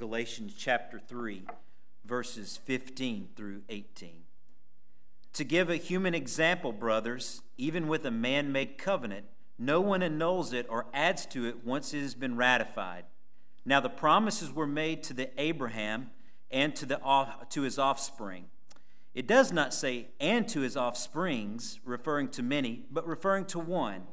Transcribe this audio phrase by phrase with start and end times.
[0.00, 1.42] Galatians chapter 3,
[2.06, 4.22] verses 15 through 18.
[5.34, 9.26] To give a human example, brothers, even with a man made covenant,
[9.58, 13.04] no one annuls it or adds to it once it has been ratified.
[13.66, 16.12] Now the promises were made to the Abraham
[16.50, 18.46] and to, the, to his offspring.
[19.12, 24.04] It does not say, and to his offsprings, referring to many, but referring to one,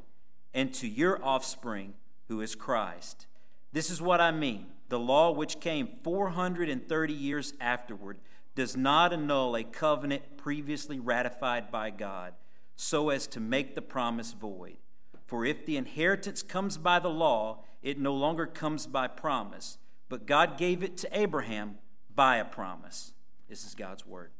[0.53, 1.93] and to your offspring,
[2.27, 3.25] who is Christ.
[3.71, 4.65] This is what I mean.
[4.89, 8.19] The law, which came 430 years afterward,
[8.55, 12.33] does not annul a covenant previously ratified by God,
[12.75, 14.77] so as to make the promise void.
[15.25, 19.77] For if the inheritance comes by the law, it no longer comes by promise,
[20.09, 21.77] but God gave it to Abraham
[22.15, 23.13] by a promise.
[23.49, 24.31] This is God's word.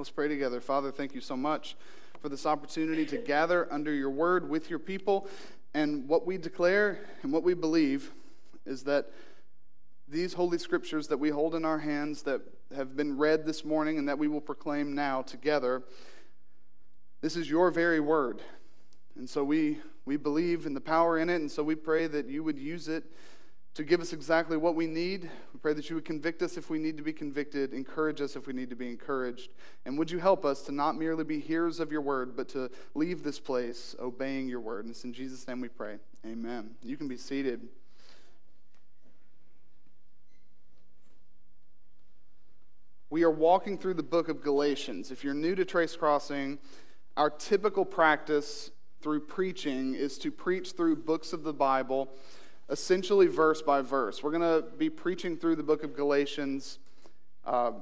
[0.00, 0.62] Let's pray together.
[0.62, 1.76] Father, thank you so much
[2.22, 5.28] for this opportunity to gather under your word with your people.
[5.74, 8.10] And what we declare and what we believe
[8.64, 9.10] is that
[10.08, 12.40] these holy scriptures that we hold in our hands, that
[12.74, 15.82] have been read this morning, and that we will proclaim now together,
[17.20, 18.40] this is your very word.
[19.18, 22.24] And so we, we believe in the power in it, and so we pray that
[22.24, 23.04] you would use it
[23.80, 25.22] to give us exactly what we need.
[25.54, 28.36] We pray that you would convict us if we need to be convicted, encourage us
[28.36, 29.52] if we need to be encouraged.
[29.86, 32.70] And would you help us to not merely be hearers of your word, but to
[32.94, 34.84] leave this place obeying your word?
[34.84, 35.96] And it's in Jesus' name we pray.
[36.26, 36.72] Amen.
[36.82, 37.68] You can be seated.
[43.08, 45.10] We are walking through the book of Galatians.
[45.10, 46.58] If you're new to Trace Crossing,
[47.16, 52.12] our typical practice through preaching is to preach through books of the Bible
[52.70, 54.22] essentially verse by verse.
[54.22, 56.78] We're going to be preaching through the book of Galatians
[57.44, 57.72] uh,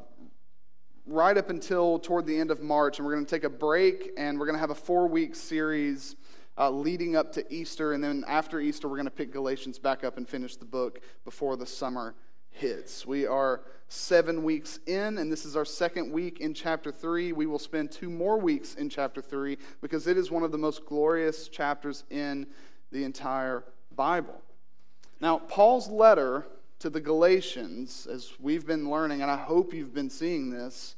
[1.06, 4.12] right up until toward the end of March, and we're going to take a break
[4.16, 6.16] and we're going to have a four week series.
[6.60, 10.02] Uh, leading up to Easter, and then after Easter, we're going to pick Galatians back
[10.02, 12.16] up and finish the book before the summer
[12.50, 13.06] hits.
[13.06, 17.32] We are seven weeks in, and this is our second week in chapter three.
[17.32, 20.58] We will spend two more weeks in chapter three because it is one of the
[20.58, 22.48] most glorious chapters in
[22.90, 23.62] the entire
[23.94, 24.42] Bible.
[25.20, 26.46] Now, Paul's letter
[26.78, 30.94] to the Galatians, as we've been learning, and I hope you've been seeing this,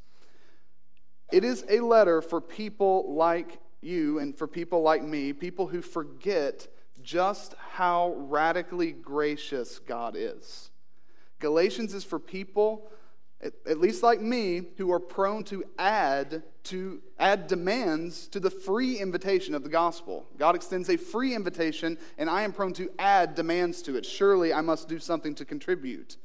[1.32, 5.80] it is a letter for people like you and for people like me, people who
[5.80, 6.68] forget
[7.02, 10.70] just how radically gracious God is.
[11.38, 12.90] Galatians is for people
[13.42, 18.98] at least like me, who are prone to add to add demands to the free
[18.98, 20.26] invitation of the gospel.
[20.38, 24.04] God extends a free invitation, and I am prone to add demands to it.
[24.04, 26.18] Surely I must do something to contribute.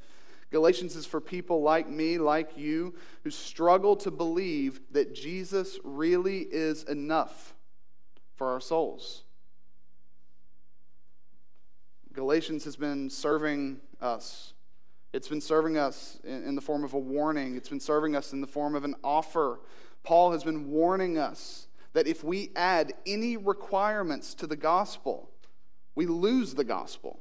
[0.50, 2.94] Galatians is for people like me, like you,
[3.24, 7.54] who struggle to believe that Jesus really is enough
[8.36, 9.22] for our souls.
[12.12, 14.52] Galatians has been serving us
[15.16, 18.34] it's been serving us in, in the form of a warning, it's been serving us
[18.34, 19.60] in the form of an offer.
[20.02, 25.30] Paul has been warning us that if we add any requirements to the gospel,
[25.94, 27.18] we lose the gospel.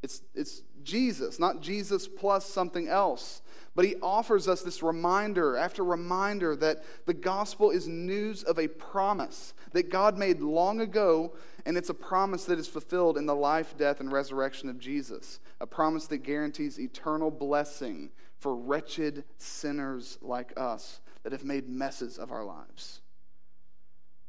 [0.00, 3.42] It's, it's Jesus, not Jesus plus something else.
[3.76, 8.68] But he offers us this reminder after reminder that the gospel is news of a
[8.68, 11.34] promise that God made long ago,
[11.66, 15.40] and it's a promise that is fulfilled in the life, death, and resurrection of Jesus.
[15.60, 22.16] A promise that guarantees eternal blessing for wretched sinners like us that have made messes
[22.16, 23.02] of our lives.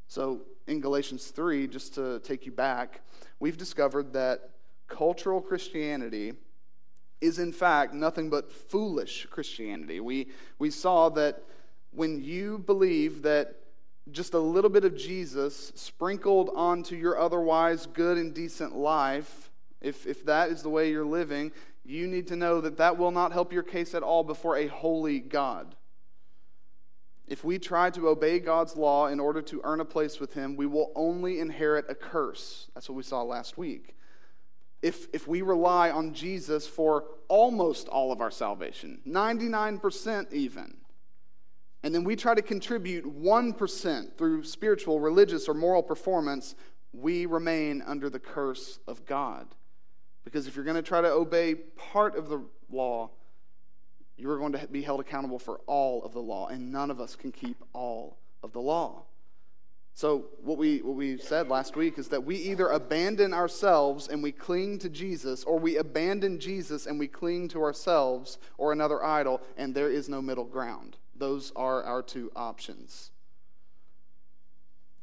[0.09, 3.00] So, in Galatians 3, just to take you back,
[3.40, 4.50] we've discovered that
[4.90, 6.34] cultural Christianity
[7.22, 10.00] is in fact nothing but foolish Christianity.
[10.00, 10.28] We,
[10.59, 11.44] we saw that
[11.91, 13.55] when you believe that
[14.11, 19.50] just a little bit of Jesus sprinkled onto your otherwise good and decent life,
[19.81, 21.51] if, if that is the way you're living,
[21.83, 24.67] you need to know that that will not help your case at all before a
[24.67, 25.75] holy God.
[27.28, 30.55] If we try to obey God's law in order to earn a place with Him,
[30.55, 32.67] we will only inherit a curse.
[32.73, 33.97] That's what we saw last week
[34.82, 40.78] if, if we rely on Jesus for almost all of our salvation, 99% even,
[41.84, 46.56] and then we try to contribute 1% through spiritual, religious, or moral performance,
[46.94, 49.47] we remain under the curse of God.
[50.24, 53.12] Because if you're going to try to obey part of the law,
[54.18, 57.00] you are going to be held accountable for all of the law, and none of
[57.00, 59.03] us can keep all of the law.
[59.97, 64.22] So, what we, what we said last week is that we either abandon ourselves and
[64.22, 69.03] we cling to Jesus, or we abandon Jesus and we cling to ourselves or another
[69.03, 70.97] idol, and there is no middle ground.
[71.16, 73.09] Those are our two options.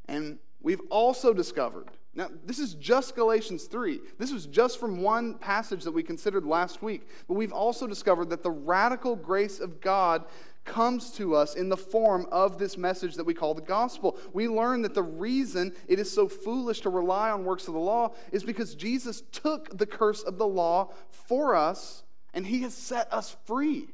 [0.06, 1.88] And we've also discovered.
[2.14, 3.98] Now, this is just Galatians 3.
[4.20, 7.08] This was just from one passage that we considered last week.
[7.26, 10.24] But we've also discovered that the radical grace of God
[10.64, 14.18] comes to us in the form of this message that we call the gospel.
[14.32, 17.80] We learn that the reason it is so foolish to rely on works of the
[17.80, 22.02] law is because Jesus took the curse of the law for us
[22.32, 23.88] and he has set us free.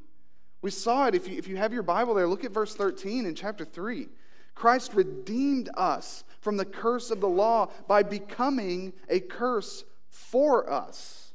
[0.63, 1.15] We saw it.
[1.15, 4.09] If you, if you have your Bible there, look at verse 13 in chapter 3.
[4.55, 11.30] Christ redeemed us from the curse of the law by becoming a curse for us.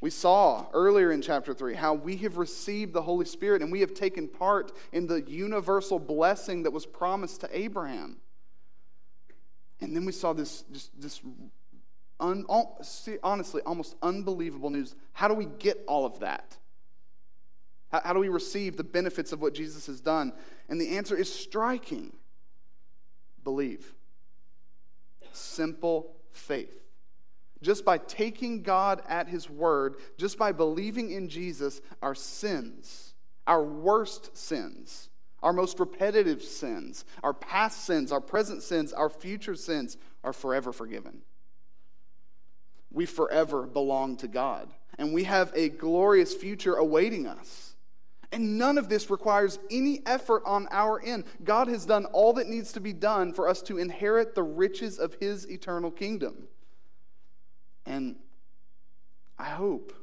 [0.00, 3.80] We saw earlier in chapter 3 how we have received the Holy Spirit and we
[3.80, 8.18] have taken part in the universal blessing that was promised to Abraham.
[9.80, 11.20] And then we saw this, just, this
[12.20, 12.44] un,
[13.22, 14.94] honestly, almost unbelievable news.
[15.12, 16.56] How do we get all of that?
[17.90, 20.32] How, how do we receive the benefits of what Jesus has done?
[20.68, 22.12] And the answer is striking
[23.42, 23.94] believe.
[25.32, 26.87] Simple faith.
[27.60, 33.14] Just by taking God at His word, just by believing in Jesus, our sins,
[33.46, 35.08] our worst sins,
[35.42, 40.72] our most repetitive sins, our past sins, our present sins, our future sins are forever
[40.72, 41.22] forgiven.
[42.90, 47.74] We forever belong to God, and we have a glorious future awaiting us.
[48.30, 51.24] And none of this requires any effort on our end.
[51.44, 54.98] God has done all that needs to be done for us to inherit the riches
[54.98, 56.48] of His eternal kingdom.
[57.88, 58.16] And
[59.38, 59.94] I hope,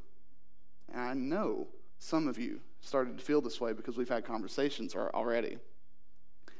[0.92, 1.68] and I know
[2.00, 5.60] some of you started to feel this way because we've had conversations already.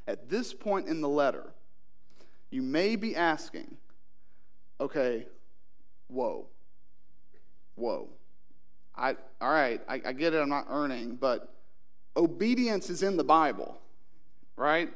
[0.06, 1.52] At this point in the letter,
[2.50, 3.76] you may be asking,
[4.80, 5.26] okay,
[6.06, 6.46] whoa,
[7.74, 8.08] whoa.
[8.96, 11.52] I, all right, I, I get it, I'm not earning, but
[12.16, 13.76] obedience is in the Bible,
[14.54, 14.92] right?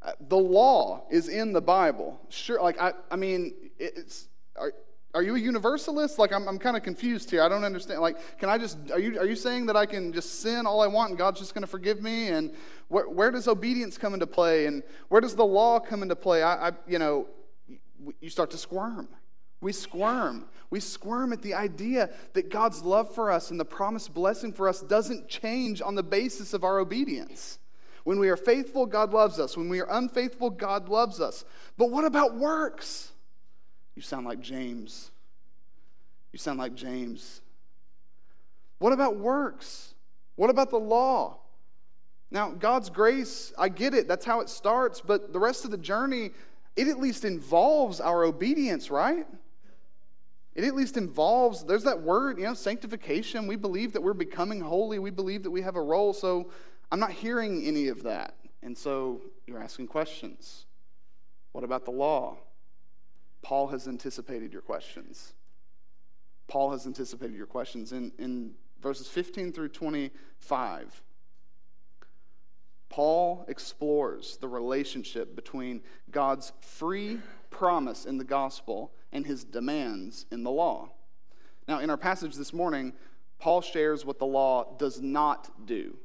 [0.00, 2.18] Uh, the law is in the Bible.
[2.30, 4.72] Sure, like, I, I mean, it's, are,
[5.16, 6.18] are you a universalist?
[6.18, 7.42] Like, I'm, I'm kind of confused here.
[7.42, 8.02] I don't understand.
[8.02, 10.82] Like, can I just, are you, are you saying that I can just sin all
[10.82, 12.28] I want and God's just going to forgive me?
[12.28, 12.52] And
[12.88, 14.66] where, where does obedience come into play?
[14.66, 16.42] And where does the law come into play?
[16.42, 17.28] I, I you know,
[18.20, 19.08] you start to squirm.
[19.62, 20.44] We squirm.
[20.68, 24.68] We squirm at the idea that God's love for us and the promised blessing for
[24.68, 27.58] us doesn't change on the basis of our obedience.
[28.04, 29.56] When we are faithful, God loves us.
[29.56, 31.46] When we are unfaithful, God loves us.
[31.78, 33.12] But what about works?
[33.96, 35.10] You sound like James.
[36.32, 37.40] You sound like James.
[38.78, 39.94] What about works?
[40.36, 41.38] What about the law?
[42.30, 44.06] Now, God's grace, I get it.
[44.06, 45.00] That's how it starts.
[45.00, 46.32] But the rest of the journey,
[46.76, 49.26] it at least involves our obedience, right?
[50.54, 53.46] It at least involves, there's that word, you know, sanctification.
[53.46, 54.98] We believe that we're becoming holy.
[54.98, 56.12] We believe that we have a role.
[56.12, 56.50] So
[56.92, 58.34] I'm not hearing any of that.
[58.62, 60.66] And so you're asking questions.
[61.52, 62.38] What about the law?
[63.46, 65.32] Paul has anticipated your questions.
[66.48, 67.92] Paul has anticipated your questions.
[67.92, 71.00] In, in verses 15 through 25,
[72.88, 77.20] Paul explores the relationship between God's free
[77.50, 80.88] promise in the gospel and his demands in the law.
[81.68, 82.94] Now, in our passage this morning,
[83.38, 85.96] Paul shares what the law does not do.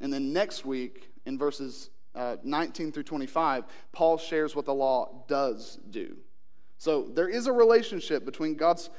[0.00, 5.26] And then next week, in verses uh, 19 through 25, Paul shares what the law
[5.28, 6.16] does do.
[6.82, 8.90] So there is a relationship between God's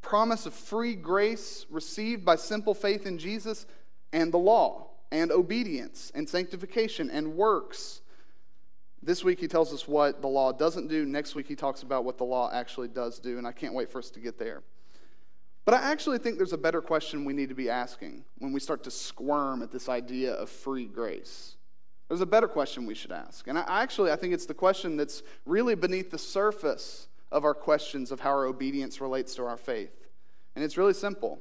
[0.00, 3.66] promise of free grace received by simple faith in Jesus
[4.10, 8.00] and the law, and obedience, and sanctification, and works.
[9.02, 11.04] This week he tells us what the law doesn't do.
[11.04, 13.92] Next week he talks about what the law actually does do, and I can't wait
[13.92, 14.62] for us to get there.
[15.66, 18.60] But I actually think there's a better question we need to be asking when we
[18.60, 21.56] start to squirm at this idea of free grace.
[22.08, 23.46] There's a better question we should ask.
[23.46, 27.54] And I actually I think it's the question that's really beneath the surface of our
[27.54, 30.06] questions of how our obedience relates to our faith.
[30.54, 31.40] And it's really simple.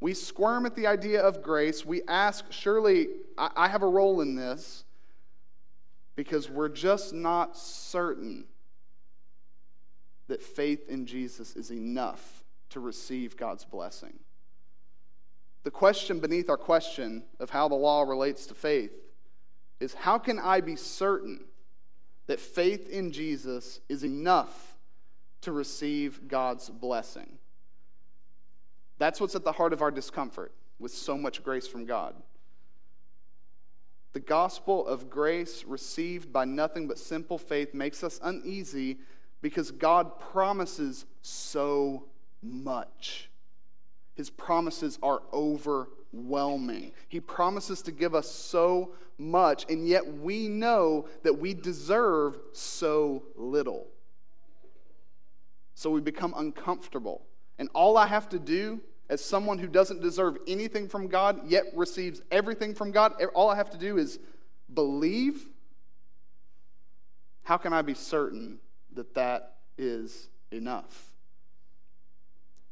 [0.00, 1.86] We squirm at the idea of grace.
[1.86, 3.08] We ask, surely
[3.38, 4.84] I have a role in this,
[6.16, 8.44] because we're just not certain
[10.28, 14.18] that faith in Jesus is enough to receive God's blessing.
[15.62, 18.92] The question beneath our question of how the law relates to faith
[19.80, 21.44] is how can I be certain
[22.26, 24.75] that faith in Jesus is enough
[25.46, 27.38] to receive God's blessing.
[28.98, 32.16] That's what's at the heart of our discomfort with so much grace from God.
[34.12, 38.98] The gospel of grace received by nothing but simple faith makes us uneasy
[39.40, 42.06] because God promises so
[42.42, 43.30] much.
[44.16, 46.90] His promises are overwhelming.
[47.06, 53.22] He promises to give us so much, and yet we know that we deserve so
[53.36, 53.86] little.
[55.76, 57.26] So we become uncomfortable.
[57.58, 61.64] And all I have to do as someone who doesn't deserve anything from God, yet
[61.74, 64.18] receives everything from God, all I have to do is
[64.72, 65.46] believe.
[67.44, 68.58] How can I be certain
[68.94, 71.12] that that is enough?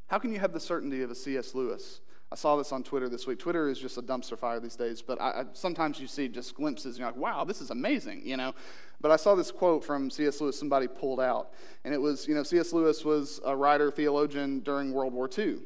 [0.07, 1.55] How can you have the certainty of a C.S.
[1.55, 2.01] Lewis?
[2.35, 3.39] I saw this on Twitter this week.
[3.39, 6.57] Twitter is just a dumpster fire these days, but I, I, sometimes you see just
[6.57, 8.57] glimpses and you're like, wow, this is amazing, you know?
[9.01, 10.41] But I saw this quote from C.S.
[10.41, 11.53] Lewis somebody pulled out,
[11.85, 12.73] and it was, you know, C.S.
[12.73, 15.59] Lewis was a writer, theologian during World War II.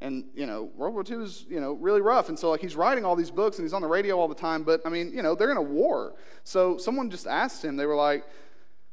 [0.00, 2.30] And, you know, World War II is, you know, really rough.
[2.30, 4.34] And so, like, he's writing all these books and he's on the radio all the
[4.34, 4.62] time.
[4.62, 6.14] But, I mean, you know, they're in a war.
[6.44, 8.24] So someone just asked him, they were like,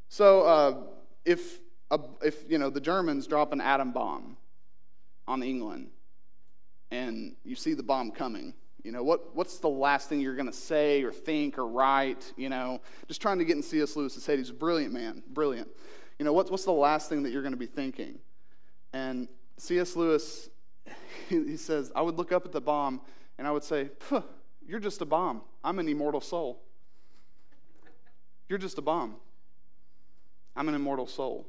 [0.10, 0.76] so uh,
[1.24, 4.36] if, uh, if, you know, the Germans drop an atom bomb
[5.26, 5.90] on England
[6.94, 10.52] and you see the bomb coming, you know, what, what's the last thing you're going
[10.52, 12.32] to say or think or write?
[12.38, 13.96] You know, just trying to get in C.S.
[13.96, 14.38] Lewis's head.
[14.38, 15.70] He's a brilliant man, brilliant.
[16.20, 18.20] You know, what, what's the last thing that you're going to be thinking?
[18.94, 19.96] And C.S.
[19.96, 20.50] Lewis
[21.30, 23.02] he says, I would look up at the bomb
[23.38, 23.90] and I would say,
[24.68, 25.42] You're just a bomb.
[25.64, 26.62] I'm an immortal soul.
[28.48, 29.16] You're just a bomb.
[30.56, 31.48] I'm an immortal soul.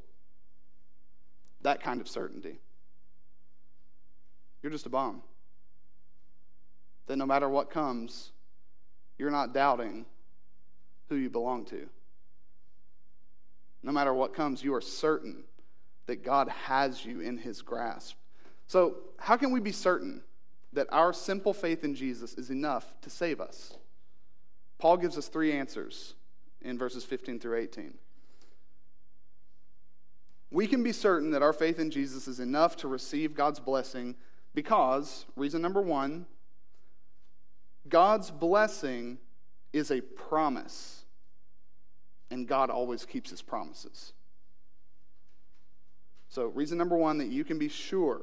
[1.62, 2.60] That kind of certainty.
[4.62, 5.22] You're just a bomb.
[7.06, 8.32] That no matter what comes,
[9.18, 10.06] you're not doubting
[11.08, 11.88] who you belong to.
[13.82, 15.44] No matter what comes, you are certain
[16.06, 18.16] that God has you in his grasp.
[18.66, 20.23] So, how can we be certain
[20.73, 23.75] that our simple faith in Jesus is enough to save us?
[24.78, 26.14] Paul gives us three answers
[26.62, 27.94] in verses 15 through 18.
[30.50, 34.14] We can be certain that our faith in Jesus is enough to receive God's blessing
[34.54, 36.26] because, reason number one,
[37.88, 39.19] God's blessing
[39.73, 41.05] is a promise,
[42.31, 44.12] and God always keeps his promises.
[46.29, 48.23] So, reason number one that you can be sure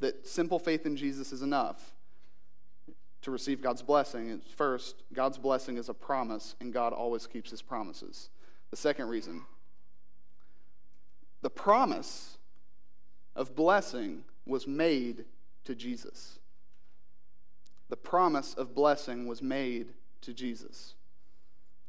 [0.00, 1.92] that simple faith in Jesus is enough
[3.22, 4.30] to receive God's blessing.
[4.30, 8.30] is First, God's blessing is a promise, and God always keeps his promises.
[8.70, 9.42] The second reason,
[11.42, 12.38] the promise
[13.36, 15.24] of blessing was made
[15.64, 16.39] to Jesus.
[17.90, 19.88] The promise of blessing was made
[20.22, 20.94] to Jesus.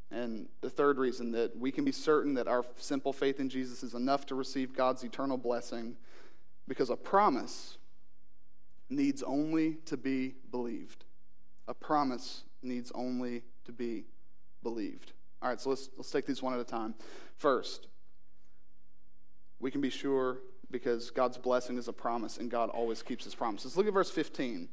[0.09, 3.83] And the third reason that we can be certain that our simple faith in Jesus
[3.83, 5.95] is enough to receive God's eternal blessing
[6.67, 7.77] because a promise
[8.89, 11.05] needs only to be believed.
[11.67, 14.05] A promise needs only to be
[14.63, 15.13] believed.
[15.41, 16.95] All right, so let's, let's take these one at a time.
[17.37, 17.87] First,
[19.59, 20.39] we can be sure
[20.71, 23.77] because God's blessing is a promise and God always keeps his promises.
[23.77, 24.67] Look at verse 15.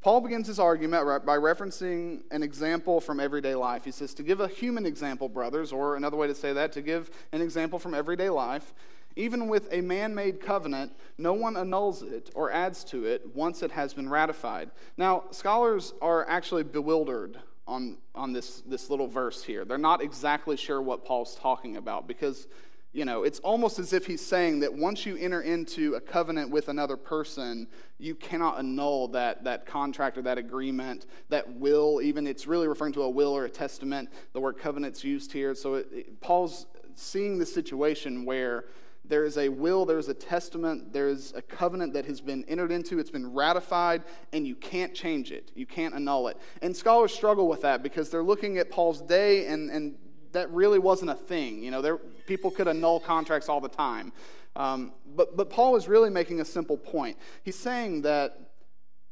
[0.00, 3.84] Paul begins his argument by referencing an example from everyday life.
[3.84, 6.82] He says, To give a human example, brothers, or another way to say that, to
[6.82, 8.72] give an example from everyday life,
[9.16, 13.62] even with a man made covenant, no one annuls it or adds to it once
[13.62, 14.70] it has been ratified.
[14.96, 19.64] Now, scholars are actually bewildered on, on this, this little verse here.
[19.64, 22.46] They're not exactly sure what Paul's talking about because,
[22.92, 26.50] you know, it's almost as if he's saying that once you enter into a covenant
[26.50, 27.66] with another person,
[27.98, 32.26] you cannot annul that, that contract or that agreement, that will, even.
[32.26, 34.08] It's really referring to a will or a testament.
[34.32, 35.54] The word covenant's used here.
[35.54, 38.64] So it, it, Paul's seeing the situation where
[39.08, 42.44] there is a will, there is a testament, there is a covenant that has been
[42.48, 44.02] entered into, it's been ratified,
[44.32, 45.52] and you can't change it.
[45.54, 46.38] You can't annul it.
[46.62, 49.96] And scholars struggle with that because they're looking at Paul's day, and, and
[50.36, 51.62] that really wasn't a thing.
[51.62, 54.12] You know, there, people could annul contracts all the time.
[54.54, 57.16] Um, but, but Paul is really making a simple point.
[57.42, 58.38] He's saying that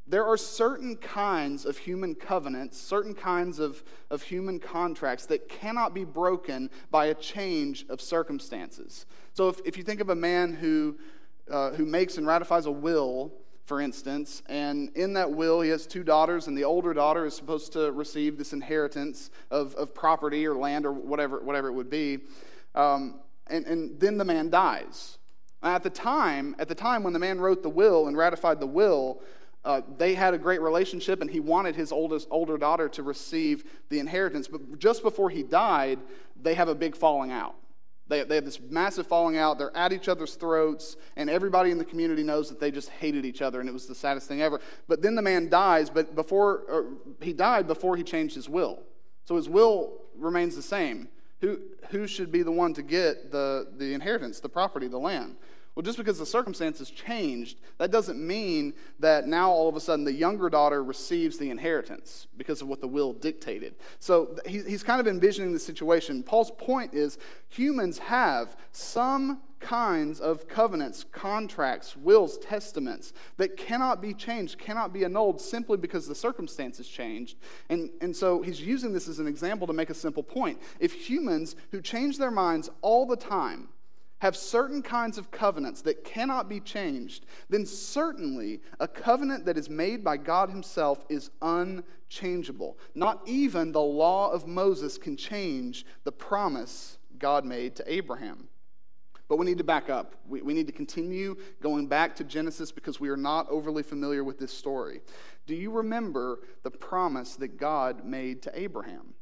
[0.06, 5.94] there are certain kinds of human covenants, certain kinds of, of human contracts that cannot
[5.94, 9.06] be broken by a change of circumstances.
[9.32, 10.98] So if, if you think of a man who,
[11.50, 13.32] uh, who makes and ratifies a will,
[13.64, 17.34] for instance, and in that will he has two daughters, and the older daughter is
[17.34, 21.90] supposed to receive this inheritance of, of property or land or whatever, whatever it would
[21.90, 22.18] be,
[22.74, 25.18] um, and, and then the man dies.
[25.62, 28.66] At the time, at the time when the man wrote the will and ratified the
[28.66, 29.22] will,
[29.64, 33.64] uh, they had a great relationship and he wanted his oldest older daughter to receive
[33.88, 34.46] the inheritance.
[34.46, 35.98] But just before he died
[36.40, 37.54] they have a big falling out
[38.08, 39.58] they, they have this massive falling out.
[39.58, 43.24] They're at each other's throats and everybody in the community knows that they just hated
[43.24, 44.60] each other and it was the saddest thing ever.
[44.88, 48.82] But then the man dies but before he died before he changed his will.
[49.24, 51.08] So his will remains the same.
[51.40, 51.58] Who,
[51.90, 55.36] who should be the one to get the, the inheritance the property the land
[55.74, 60.04] Well, just because the circumstances changed, that doesn't mean that now all of a sudden
[60.04, 63.74] the younger daughter receives the inheritance because of what the will dictated.
[63.98, 66.22] So he's kind of envisioning the situation.
[66.22, 74.14] Paul's point is humans have some kinds of covenants, contracts, wills, testaments that cannot be
[74.14, 77.36] changed, cannot be annulled simply because the circumstances changed.
[77.68, 80.60] And, and so he's using this as an example to make a simple point.
[80.78, 83.70] If humans who change their minds all the time,
[84.24, 89.68] have certain kinds of covenants that cannot be changed, then certainly a covenant that is
[89.68, 92.78] made by God Himself is unchangeable.
[92.94, 98.48] Not even the law of Moses can change the promise God made to Abraham.
[99.28, 100.14] But we need to back up.
[100.26, 104.24] We, we need to continue going back to Genesis because we are not overly familiar
[104.24, 105.02] with this story.
[105.46, 109.12] Do you remember the promise that God made to Abraham?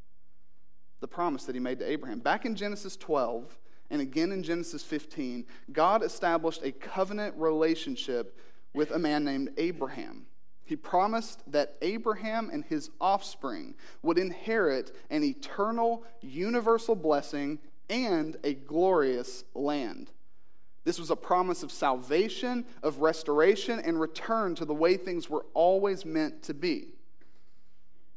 [1.01, 2.21] The promise that He made to Abraham.
[2.21, 3.59] Back in Genesis 12,
[3.93, 8.39] and again in Genesis 15, God established a covenant relationship
[8.73, 10.25] with a man named Abraham.
[10.65, 17.59] He promised that Abraham and his offspring would inherit an eternal, universal blessing
[17.91, 20.11] and a glorious land.
[20.85, 25.45] This was a promise of salvation, of restoration, and return to the way things were
[25.53, 26.89] always meant to be.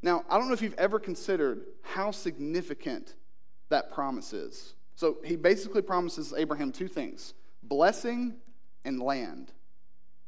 [0.01, 3.15] Now, I don't know if you've ever considered how significant
[3.67, 4.75] that promise is.
[4.96, 7.34] So he basically promises Abraham two things
[7.64, 8.36] blessing
[8.84, 9.52] and land.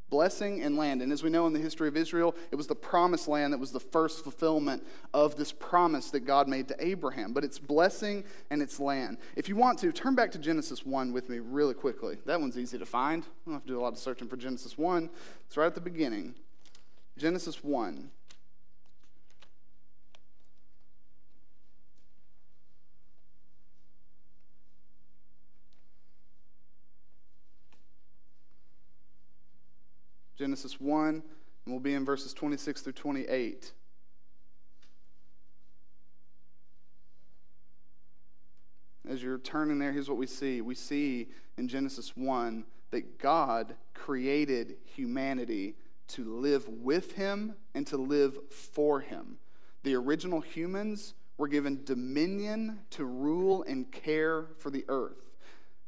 [0.09, 1.01] Blessing and land.
[1.01, 3.57] And as we know in the history of Israel, it was the promised land that
[3.57, 4.81] was the first fulfillment
[5.13, 7.33] of this promise that God made to Abraham.
[7.33, 9.17] But it's blessing and it's land.
[9.35, 12.17] If you want to, turn back to Genesis 1 with me really quickly.
[12.25, 13.23] That one's easy to find.
[13.23, 15.09] I don't have to do a lot of searching for Genesis 1.
[15.45, 16.35] It's right at the beginning.
[17.17, 18.09] Genesis 1.
[30.37, 31.23] Genesis 1, and
[31.65, 33.71] we'll be in verses 26 through 28.
[39.09, 40.61] As you're turning there, here's what we see.
[40.61, 45.75] We see in Genesis 1 that God created humanity
[46.09, 49.37] to live with him and to live for him.
[49.83, 55.31] The original humans were given dominion to rule and care for the earth.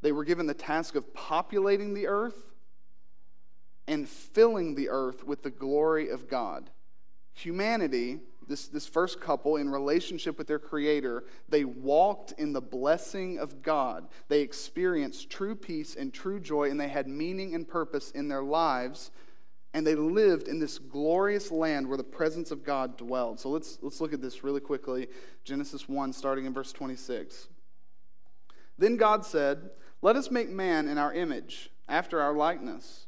[0.02, 2.49] They were given the task of populating the earth
[3.90, 6.70] and filling the earth with the glory of God.
[7.34, 13.40] Humanity, this, this first couple in relationship with their Creator, they walked in the blessing
[13.40, 14.08] of God.
[14.28, 18.44] They experienced true peace and true joy, and they had meaning and purpose in their
[18.44, 19.10] lives.
[19.74, 23.40] And they lived in this glorious land where the presence of God dwelled.
[23.40, 25.08] So let's, let's look at this really quickly.
[25.44, 27.48] Genesis 1, starting in verse 26.
[28.78, 29.72] Then God said,
[30.04, 33.08] Let us make man in our image, after our likeness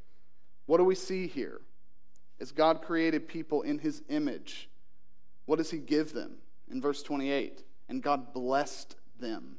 [0.65, 1.61] What do we see here?
[2.39, 4.69] As God created people in his image,
[5.45, 6.37] what does he give them?
[6.71, 9.57] In verse 28, and God blessed them.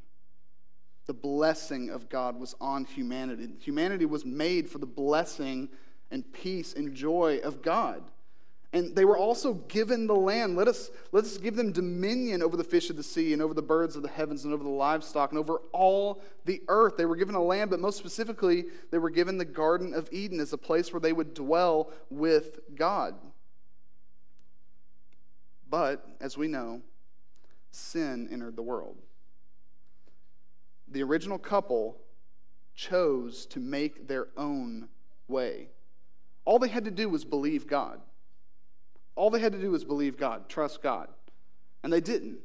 [1.07, 3.51] The blessing of God was on humanity.
[3.61, 5.69] Humanity was made for the blessing
[6.11, 8.03] and peace and joy of God.
[8.75, 10.57] And they were also given the land.
[10.57, 13.53] Let us, let us give them dominion over the fish of the sea and over
[13.53, 16.97] the birds of the heavens and over the livestock and over all the earth.
[16.97, 20.41] They were given a land, but most specifically, they were given the Garden of Eden
[20.41, 23.15] as a place where they would dwell with God.
[25.69, 26.81] But, as we know,
[27.71, 28.97] sin entered the world.
[30.89, 31.99] The original couple
[32.75, 34.89] chose to make their own
[35.29, 35.69] way.
[36.47, 38.01] All they had to do was believe God.
[39.15, 41.09] All they had to do was believe God, trust God.
[41.83, 42.39] And they didn't.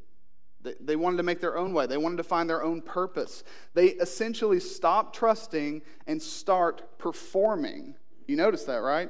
[0.61, 3.43] They, they wanted to make their own way, they wanted to find their own purpose.
[3.73, 7.95] They essentially stopped trusting and start performing.
[8.27, 9.09] You notice that, right?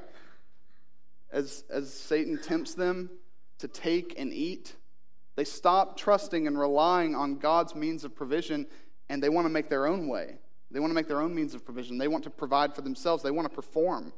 [1.32, 3.10] As, as Satan tempts them
[3.60, 4.76] to take and eat,
[5.36, 8.68] they stop trusting and relying on God's means of provision
[9.10, 10.36] and they want to make their own way.
[10.72, 11.98] They want to make their own means of provision.
[11.98, 13.24] They want to provide for themselves.
[13.24, 14.14] They want to perform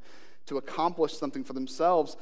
[0.47, 2.17] to accomplish something for themselves.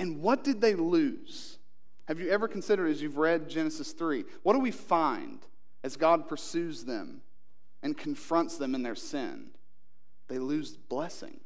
[0.00, 1.58] And what did they lose?
[2.06, 5.40] Have you ever considered, as you've read Genesis 3, what do we find
[5.84, 7.20] as God pursues them
[7.82, 9.50] and confronts them in their sin?
[10.28, 11.40] They lose blessing.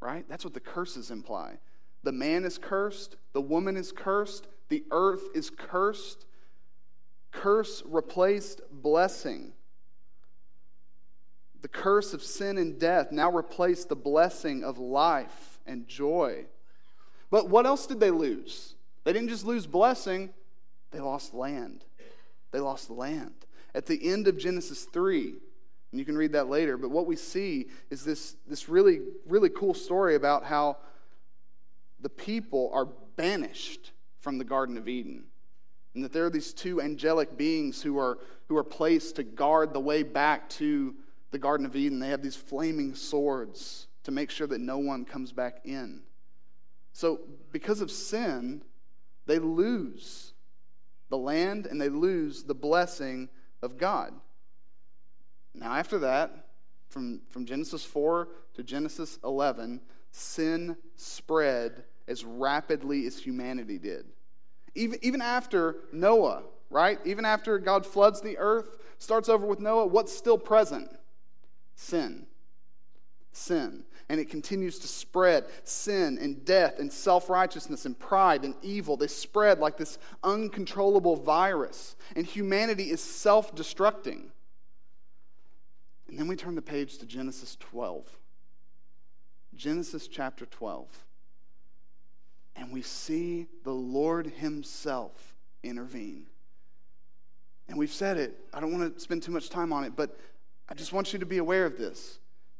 [0.00, 0.24] right?
[0.26, 1.58] That's what the curses imply.
[2.02, 6.24] The man is cursed, the woman is cursed, the earth is cursed.
[7.30, 9.52] Curse replaced blessing.
[11.60, 16.46] The curse of sin and death now replaced the blessing of life and joy.
[17.30, 18.74] But what else did they lose?
[19.04, 20.30] They didn't just lose blessing,
[20.90, 21.84] they lost land.
[22.52, 23.34] They lost land.
[23.74, 25.34] At the end of Genesis 3,
[25.90, 29.48] and you can read that later, but what we see is this, this really, really
[29.48, 30.78] cool story about how
[32.00, 35.24] the people are banished from the Garden of Eden.
[35.94, 39.72] And that there are these two angelic beings who are, who are placed to guard
[39.72, 40.94] the way back to
[41.30, 41.98] the Garden of Eden.
[41.98, 46.02] They have these flaming swords to make sure that no one comes back in.
[46.96, 47.20] So,
[47.52, 48.62] because of sin,
[49.26, 50.32] they lose
[51.10, 53.28] the land and they lose the blessing
[53.60, 54.14] of God.
[55.52, 56.46] Now, after that,
[56.88, 64.06] from, from Genesis 4 to Genesis 11, sin spread as rapidly as humanity did.
[64.74, 66.98] Even, even after Noah, right?
[67.04, 70.88] Even after God floods the earth, starts over with Noah, what's still present?
[71.74, 72.26] Sin.
[73.32, 75.46] Sin and it continues to spread.
[75.64, 81.16] Sin and death and self righteousness and pride and evil, they spread like this uncontrollable
[81.16, 84.26] virus, and humanity is self destructing.
[86.08, 88.06] And then we turn the page to Genesis 12.
[89.56, 90.86] Genesis chapter 12.
[92.54, 96.26] And we see the Lord Himself intervene.
[97.68, 98.38] And we've said it.
[98.54, 100.16] I don't want to spend too much time on it, but
[100.68, 102.18] I just want you to be aware of this.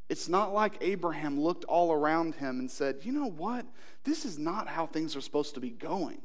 [0.09, 3.67] It's not like Abraham looked all around him and said, You know what?
[4.05, 6.21] This is not how things are supposed to be going.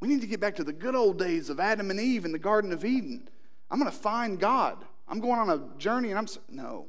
[0.00, 2.32] We need to get back to the good old days of Adam and Eve in
[2.32, 3.28] the Garden of Eden.
[3.70, 4.84] I'm going to find God.
[5.06, 6.26] I'm going on a journey and I'm.
[6.48, 6.88] No.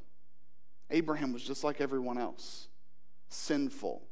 [0.90, 2.68] Abraham was just like everyone else
[3.30, 4.04] sinful,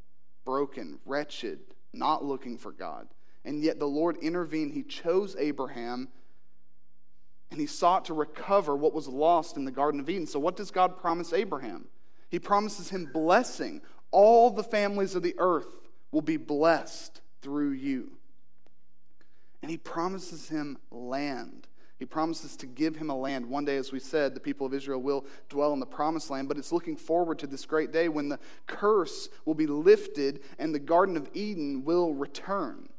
[0.46, 1.60] broken, wretched,
[1.94, 3.08] not looking for God.
[3.46, 4.74] And yet the Lord intervened.
[4.74, 6.10] He chose Abraham
[7.52, 10.26] and he sought to recover what was lost in the Garden of Eden.
[10.26, 11.88] So, what does God promise Abraham?
[12.30, 13.82] He promises him blessing.
[14.10, 15.76] All the families of the earth
[16.12, 18.14] will be blessed through you.
[19.62, 21.68] And he promises him land.
[22.00, 23.46] He promises to give him a land.
[23.46, 26.48] One day, as we said, the people of Israel will dwell in the promised land,
[26.48, 30.74] but it's looking forward to this great day when the curse will be lifted and
[30.74, 32.90] the Garden of Eden will return.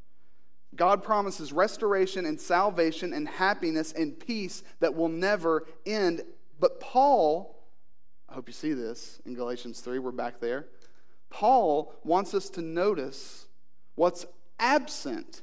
[0.75, 6.23] God promises restoration and salvation and happiness and peace that will never end.
[6.59, 7.63] But Paul,
[8.29, 10.67] I hope you see this in Galatians 3, we're back there.
[11.29, 13.47] Paul wants us to notice
[13.95, 14.25] what's
[14.59, 15.43] absent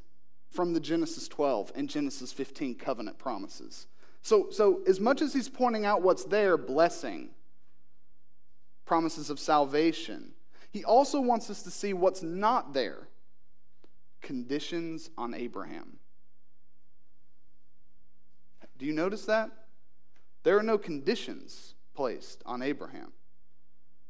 [0.49, 3.87] from the Genesis 12 and Genesis 15 covenant promises.
[4.21, 7.29] So, so as much as he's pointing out what's there, blessing,
[8.85, 10.31] promises of salvation,
[10.71, 13.07] he also wants us to see what's not there
[14.21, 15.97] conditions on Abraham.
[18.77, 19.51] Do you notice that?
[20.43, 23.11] There are no conditions placed on Abraham.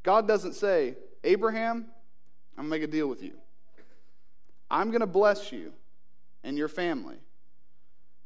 [0.04, 1.88] God doesn't say, Abraham,
[2.58, 3.34] I'm going to make a deal with you.
[4.70, 5.74] I'm going to bless you
[6.44, 7.18] and your family.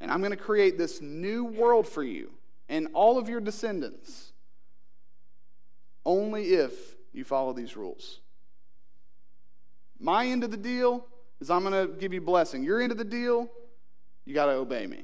[0.02, 2.32] And I'm going to create this new world for you
[2.68, 4.34] and all of your descendants
[6.06, 8.20] only if you follow these rules.
[10.00, 11.08] My end of the deal
[11.40, 12.64] is I'm going to give you blessing.
[12.64, 13.50] You're into the deal,
[14.26, 15.04] you got to obey me.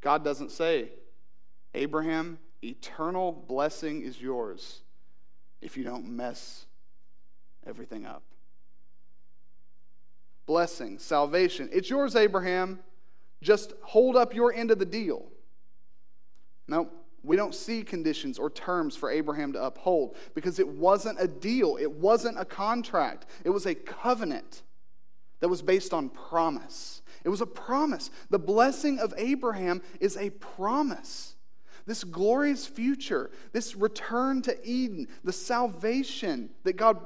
[0.00, 0.90] God doesn't say,
[1.74, 4.80] Abraham, eternal blessing is yours
[5.60, 6.66] if you don't mess
[7.66, 8.22] everything up.
[10.46, 12.80] Blessing, salvation, it's yours, Abraham.
[13.42, 15.26] Just hold up your end of the deal.
[16.66, 16.90] No,
[17.22, 21.76] we don't see conditions or terms for Abraham to uphold because it wasn't a deal,
[21.80, 24.62] it wasn't a contract, it was a covenant
[25.40, 27.02] that was based on promise.
[27.24, 28.10] It was a promise.
[28.30, 31.36] The blessing of Abraham is a promise.
[31.86, 36.98] This glorious future, this return to Eden, the salvation that God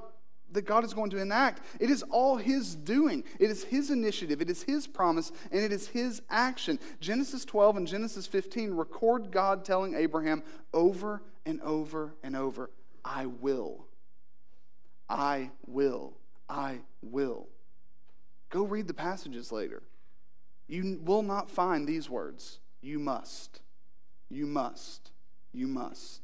[0.54, 1.60] that God is going to enact.
[1.78, 3.24] It is all His doing.
[3.38, 4.40] It is His initiative.
[4.40, 6.78] It is His promise, and it is His action.
[7.00, 12.70] Genesis 12 and Genesis 15 record God telling Abraham over and over and over,
[13.04, 13.86] I will.
[15.08, 16.14] I will.
[16.48, 17.48] I will.
[18.50, 19.82] Go read the passages later.
[20.66, 22.60] You will not find these words.
[22.80, 23.60] You must.
[24.30, 25.10] You must.
[25.52, 26.22] You must.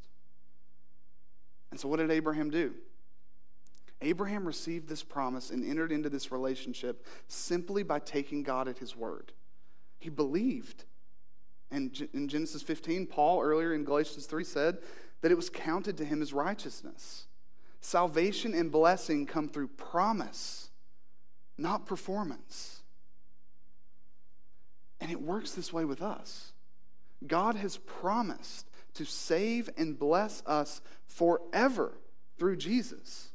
[1.71, 2.75] And so, what did Abraham do?
[4.03, 8.97] Abraham received this promise and entered into this relationship simply by taking God at his
[8.97, 9.33] word.
[9.99, 10.85] He believed.
[11.71, 14.79] And in Genesis 15, Paul earlier in Galatians 3 said
[15.21, 17.27] that it was counted to him as righteousness.
[17.81, 20.71] Salvation and blessing come through promise,
[21.59, 22.81] not performance.
[25.01, 26.53] And it works this way with us.
[27.27, 31.93] God has promised to save and bless us forever
[32.39, 33.30] through Jesus.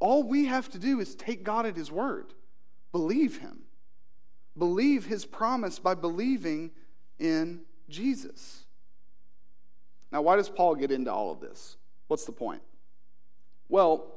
[0.00, 2.34] All we have to do is take God at His word,
[2.92, 3.60] believe Him,
[4.56, 6.70] believe His promise by believing
[7.18, 8.64] in Jesus.
[10.10, 11.76] Now, why does Paul get into all of this?
[12.06, 12.62] What's the point?
[13.68, 14.14] Well,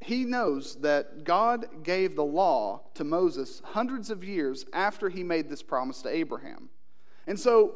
[0.00, 5.48] he knows that God gave the law to Moses hundreds of years after he made
[5.48, 6.68] this promise to Abraham.
[7.26, 7.74] And so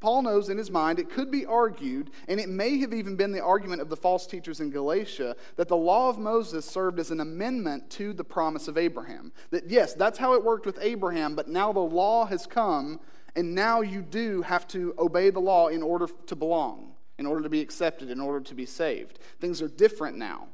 [0.00, 3.32] Paul knows in his mind it could be argued, and it may have even been
[3.32, 7.10] the argument of the false teachers in Galatia, that the law of Moses served as
[7.10, 9.30] an amendment to the promise of Abraham.
[9.50, 12.98] That yes, that's how it worked with Abraham, but now the law has come,
[13.36, 17.42] and now you do have to obey the law in order to belong, in order
[17.42, 19.18] to be accepted, in order to be saved.
[19.38, 20.48] Things are different now.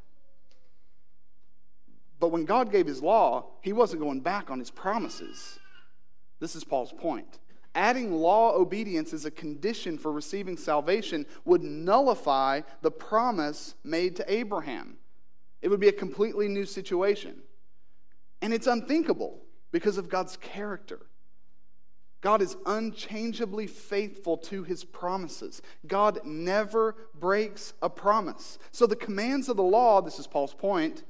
[2.18, 5.60] But when God gave his law, he wasn't going back on his promises.
[6.40, 7.38] This is Paul's point
[7.76, 14.32] adding law obedience as a condition for receiving salvation would nullify the promise made to
[14.32, 14.96] Abraham.
[15.62, 17.42] It would be a completely new situation.
[18.42, 19.38] And it's unthinkable
[19.70, 21.06] because of God's character.
[22.20, 25.62] God is unchangeably faithful to his promises.
[25.86, 28.58] God never breaks a promise.
[28.72, 31.04] So the commands of the law, this is Paul's point,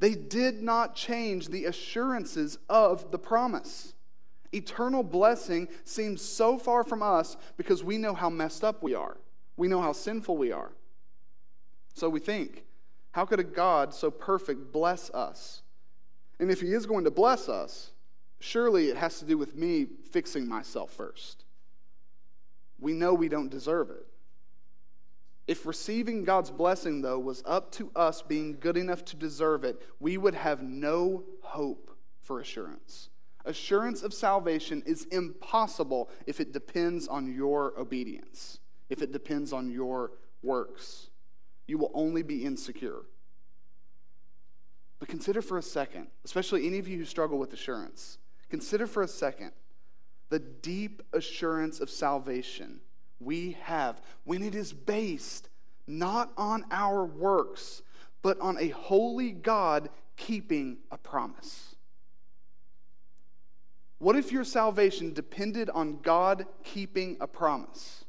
[0.00, 3.94] they did not change the assurances of the promise.
[4.52, 9.16] Eternal blessing seems so far from us because we know how messed up we are.
[9.56, 10.72] We know how sinful we are.
[11.94, 12.64] So we think,
[13.12, 15.62] how could a God so perfect bless us?
[16.38, 17.90] And if He is going to bless us,
[18.40, 21.44] surely it has to do with me fixing myself first.
[22.80, 24.06] We know we don't deserve it.
[25.46, 29.82] If receiving God's blessing, though, was up to us being good enough to deserve it,
[29.98, 33.08] we would have no hope for assurance
[33.48, 39.70] assurance of salvation is impossible if it depends on your obedience, if it depends on
[39.70, 41.08] your works.
[41.66, 43.02] You will only be insecure.
[44.98, 48.18] But consider for a second, especially any of you who struggle with assurance,
[48.50, 49.52] consider for a second
[50.28, 52.80] the deep assurance of salvation
[53.18, 55.48] we have when it is based
[55.86, 57.82] not on our works,
[58.22, 61.67] but on a holy God keeping a promise.
[63.98, 68.04] What if your salvation depended on God keeping a promise?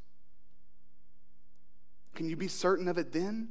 [2.14, 3.50] Can you be certain of it then?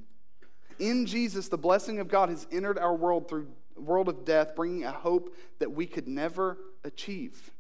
[0.80, 4.84] In Jesus, the blessing of God has entered our world through world of death, bringing
[4.84, 7.52] a hope that we could never achieve.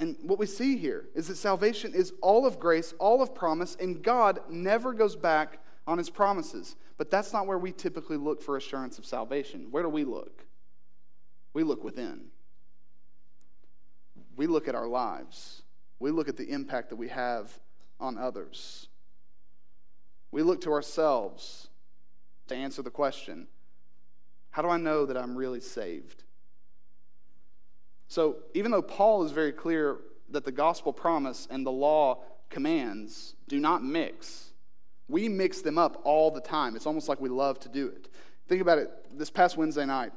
[0.00, 3.76] And what we see here is that salvation is all of grace, all of promise,
[3.80, 6.76] and God never goes back on his promises.
[6.96, 9.68] But that's not where we typically look for assurance of salvation.
[9.70, 10.44] Where do we look?
[11.52, 12.26] We look within
[14.38, 15.62] we look at our lives,
[15.98, 17.58] we look at the impact that we have
[17.98, 18.86] on others.
[20.30, 21.68] We look to ourselves
[22.46, 23.48] to answer the question
[24.50, 26.24] how do I know that I'm really saved?
[28.08, 29.98] So, even though Paul is very clear
[30.30, 34.50] that the gospel promise and the law commands do not mix,
[35.08, 36.76] we mix them up all the time.
[36.76, 38.08] It's almost like we love to do it.
[38.48, 38.90] Think about it.
[39.16, 40.12] This past Wednesday night,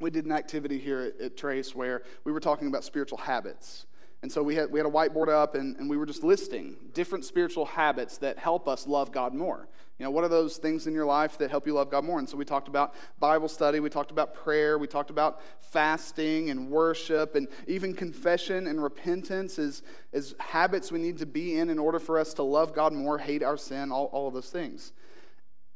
[0.00, 3.86] we did an activity here at, at, Trace where we were talking about spiritual habits.
[4.22, 6.76] And so we had, we had a whiteboard up and, and we were just listing
[6.94, 9.68] different spiritual habits that help us love God more.
[9.98, 12.18] You know, what are those things in your life that help you love God more?
[12.18, 16.50] And so we talked about Bible study, we talked about prayer, we talked about fasting
[16.50, 19.82] and worship, and even confession and repentance as,
[20.12, 23.16] as habits we need to be in in order for us to love God more,
[23.16, 24.92] hate our sin, all, all of those things.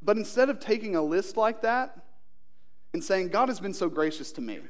[0.03, 1.97] But instead of taking a list like that,
[2.93, 4.61] and saying, God has been so gracious to me.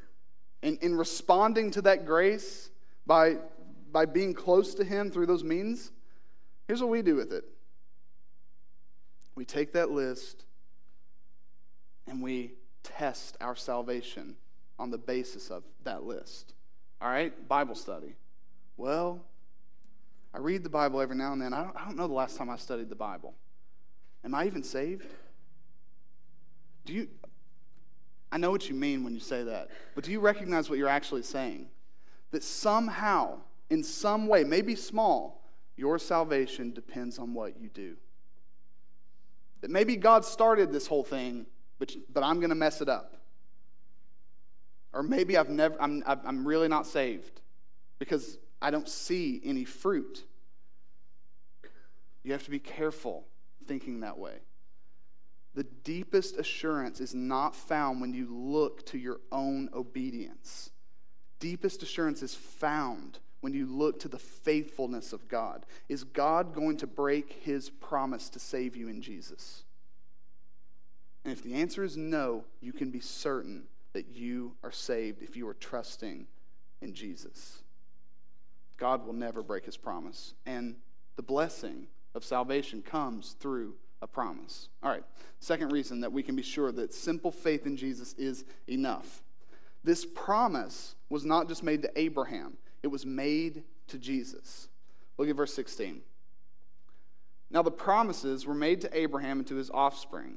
[0.62, 2.70] And in responding to that grace
[3.06, 3.38] by,
[3.90, 5.90] by being close to Him through those means,
[6.66, 7.44] here's what we do with it
[9.34, 10.44] we take that list
[12.06, 12.52] and we
[12.82, 14.36] test our salvation
[14.78, 16.52] on the basis of that list.
[17.00, 17.48] All right?
[17.48, 18.16] Bible study.
[18.76, 19.24] Well,
[20.34, 21.54] I read the Bible every now and then.
[21.54, 23.34] I don't, I don't know the last time I studied the Bible.
[24.24, 25.06] Am I even saved?
[26.84, 27.08] Do you,
[28.32, 30.88] I know what you mean when you say that, but do you recognize what you're
[30.88, 31.68] actually saying?
[32.30, 33.38] That somehow,
[33.70, 35.42] in some way, maybe small,
[35.76, 37.96] your salvation depends on what you do.
[39.62, 41.46] That maybe God started this whole thing,
[41.78, 43.16] but, but I'm going to mess it up.
[44.92, 47.40] Or maybe I've never, I'm, I'm really not saved
[47.98, 50.24] because I don't see any fruit.
[52.22, 53.24] You have to be careful
[53.66, 54.34] thinking that way.
[55.54, 60.70] The deepest assurance is not found when you look to your own obedience.
[61.40, 65.66] Deepest assurance is found when you look to the faithfulness of God.
[65.88, 69.64] Is God going to break his promise to save you in Jesus?
[71.24, 75.36] And if the answer is no, you can be certain that you are saved if
[75.36, 76.26] you are trusting
[76.80, 77.62] in Jesus.
[78.76, 80.34] God will never break his promise.
[80.46, 80.76] And
[81.16, 84.68] the blessing of salvation comes through a promise.
[84.82, 85.04] All right,
[85.38, 89.22] second reason that we can be sure that simple faith in Jesus is enough.
[89.84, 94.68] This promise was not just made to Abraham, it was made to Jesus.
[95.18, 96.00] Look at verse 16.
[97.50, 100.36] Now, the promises were made to Abraham and to his offspring.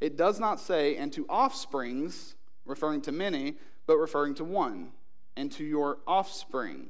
[0.00, 2.34] It does not say, and to offsprings,
[2.66, 4.92] referring to many, but referring to one,
[5.36, 6.88] and to your offspring,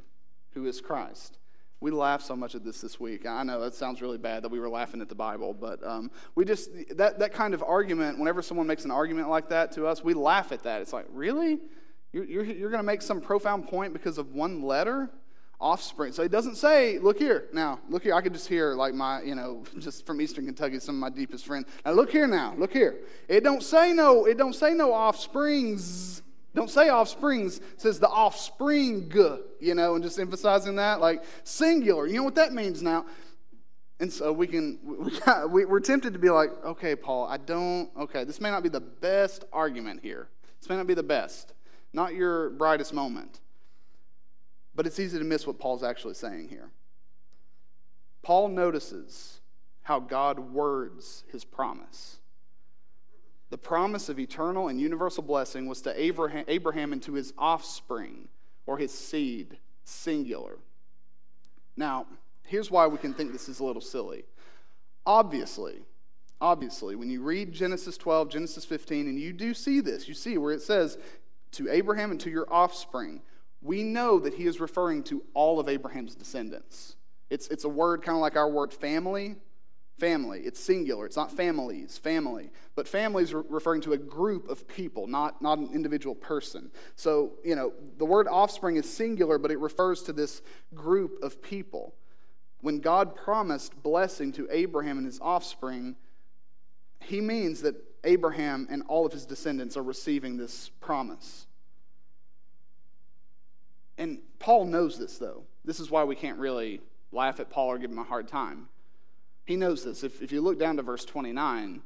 [0.55, 1.39] who is Christ.
[1.85, 3.27] We laugh so much at this this week.
[3.27, 6.11] I know that sounds really bad that we were laughing at the Bible, but um,
[6.35, 9.87] we just, that, that kind of argument, whenever someone makes an argument like that to
[9.87, 10.81] us, we laugh at that.
[10.81, 11.61] It's like, really?
[12.11, 15.11] You're, you're, you're going to make some profound point because of one letter?
[15.61, 16.15] Offspring.
[16.15, 17.49] So it doesn't say, look here.
[17.53, 18.15] Now, look here.
[18.15, 21.11] I could just hear, like, my, you know, just from Eastern Kentucky, some of my
[21.11, 21.67] deepest friends.
[21.85, 22.55] Now, look here now.
[22.57, 23.01] Look here.
[23.29, 26.23] It don't say no, it don't say no offsprings.
[26.55, 27.61] Don't say offsprings.
[27.77, 29.11] Says the offspring,
[29.61, 32.07] you know, and just emphasizing that, like singular.
[32.07, 33.07] You know what that means now?
[34.01, 34.79] And so we can,
[35.49, 38.69] we, we're tempted to be like, okay, Paul, I don't, okay, this may not be
[38.69, 40.29] the best argument here.
[40.61, 41.55] This may not be the best
[41.95, 43.41] not your brightest moment.
[44.75, 46.71] But it's easy to miss what Paul's actually saying here.
[48.23, 49.41] Paul notices
[49.83, 52.19] how God words his promise.
[53.55, 58.27] The promise of eternal and universal blessing was to Abraham, Abraham and to his offspring,
[58.67, 60.59] or his seed, singular.
[61.77, 62.07] Now,
[62.43, 64.25] here's why we can think this is a little silly.
[65.07, 65.83] Obviously,
[66.41, 70.37] obviously, when you read Genesis 12, Genesis 15, and you do see this, you see
[70.37, 70.99] where it says,
[71.53, 73.23] to Abraham and to your offspring,
[73.63, 76.97] we know that he is referring to all of Abraham's descendants.
[77.31, 79.37] It's, it's a word kind of like our word family.
[79.99, 80.41] Family.
[80.41, 81.07] It's singular.
[81.07, 82.51] It's not families, family.
[82.75, 86.73] But family is re- referring to a group of people, not, not an individual person.
[86.97, 90.43] So, you know, the word offspring is singular, but it refers to this
[90.75, 91.95] group of people.
[92.61, 95.95] When God promised blessing to Abraham and his offspring,
[97.01, 101.47] he means that Abraham and all of his descendants are receiving this promise.
[103.97, 105.45] And Paul knows this, though.
[105.65, 106.81] This is why we can't really
[107.13, 108.69] laugh at Paul or give him a hard time.
[109.45, 110.03] He knows this.
[110.03, 111.83] If, if you look down to verse 29,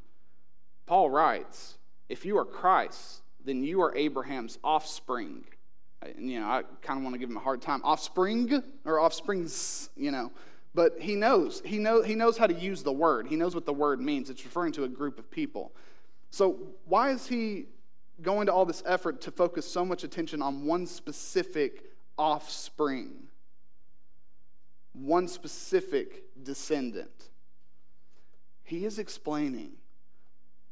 [0.86, 1.76] Paul writes,
[2.08, 5.44] If you are Christ, then you are Abraham's offspring.
[6.02, 7.80] And, you know, I kind of want to give him a hard time.
[7.82, 10.30] Offspring or offsprings, you know.
[10.74, 11.60] But he knows.
[11.64, 13.26] He, know, he knows how to use the word.
[13.26, 14.30] He knows what the word means.
[14.30, 15.72] It's referring to a group of people.
[16.30, 17.66] So, why is he
[18.22, 23.28] going to all this effort to focus so much attention on one specific offspring?
[24.92, 27.30] One specific descendant?
[28.68, 29.70] He is explaining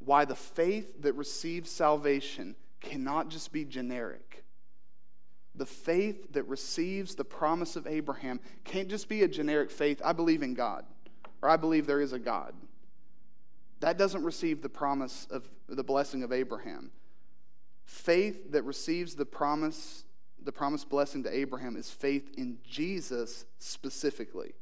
[0.00, 4.44] why the faith that receives salvation cannot just be generic.
[5.54, 10.12] The faith that receives the promise of Abraham can't just be a generic faith, I
[10.12, 10.84] believe in God,
[11.40, 12.52] or I believe there is a God.
[13.80, 16.90] That doesn't receive the promise of the blessing of Abraham.
[17.86, 20.04] Faith that receives the promise,
[20.44, 24.52] the promised blessing to Abraham is faith in Jesus specifically.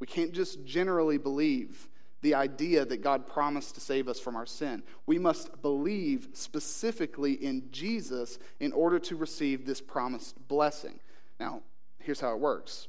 [0.00, 1.86] We can't just generally believe
[2.22, 4.82] the idea that God promised to save us from our sin.
[5.06, 11.00] We must believe specifically in Jesus in order to receive this promised blessing.
[11.38, 11.62] Now,
[11.98, 12.88] here's how it works.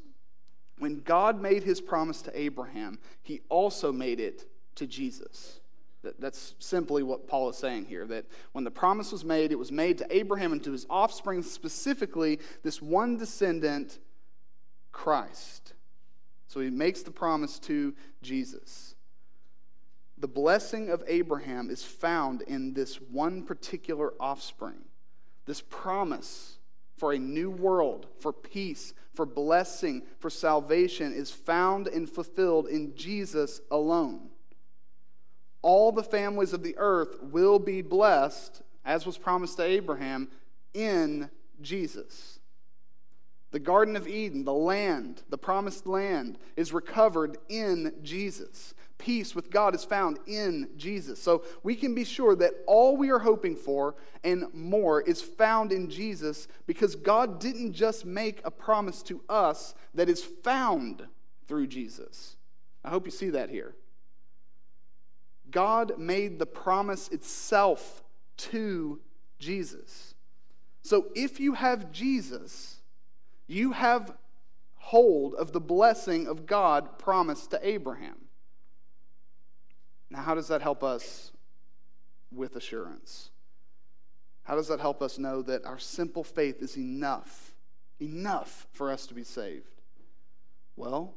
[0.80, 5.60] When God made his promise to Abraham, he also made it to Jesus.
[6.18, 9.72] That's simply what Paul is saying here that when the promise was made, it was
[9.72, 14.00] made to Abraham and to his offspring, specifically this one descendant,
[14.92, 15.74] Christ.
[16.48, 18.96] So he makes the promise to Jesus.
[20.22, 24.86] The blessing of Abraham is found in this one particular offspring,
[25.46, 26.60] this promise
[26.96, 32.96] for a new world, for peace, for blessing, for salvation is found and fulfilled in
[32.96, 34.30] Jesus alone
[35.62, 40.30] all the families of the earth will be blessed, as was promised to Abraham,
[40.74, 41.30] in
[41.62, 42.40] Jesus.
[43.52, 48.74] The Garden of Eden, the land, the promised land, is recovered in Jesus.
[49.02, 51.20] Peace with God is found in Jesus.
[51.20, 55.72] So we can be sure that all we are hoping for and more is found
[55.72, 61.08] in Jesus because God didn't just make a promise to us that is found
[61.48, 62.36] through Jesus.
[62.86, 63.74] I hope you see that here.
[65.50, 68.04] God made the promise itself
[68.38, 69.00] to
[69.40, 70.14] Jesus.
[70.84, 72.82] So if you have Jesus,
[73.48, 74.14] you have
[74.76, 78.21] hold of the blessing of God promised to Abraham.
[80.12, 81.32] Now, how does that help us
[82.34, 83.30] with assurance?
[84.44, 87.54] How does that help us know that our simple faith is enough,
[88.02, 89.82] enough for us to be saved?
[90.76, 91.14] Well,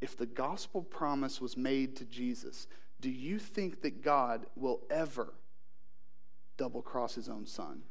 [0.00, 2.66] if the gospel promise was made to Jesus,
[3.00, 5.34] do you think that God will ever
[6.56, 7.82] double cross his own son?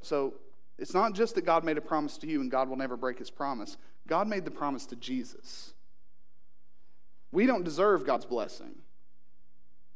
[0.00, 0.34] So
[0.76, 3.18] it's not just that God made a promise to you and God will never break
[3.18, 3.76] his promise.
[4.08, 5.74] God made the promise to Jesus.
[7.32, 8.74] We don't deserve God's blessing.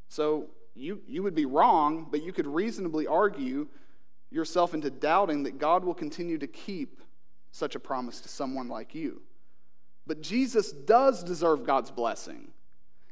[0.09, 3.69] So you, you would be wrong, but you could reasonably argue
[4.31, 7.01] yourself into doubting that God will continue to keep
[7.53, 9.23] such a promise to someone like you.
[10.07, 12.49] But Jesus does deserve God's blessing.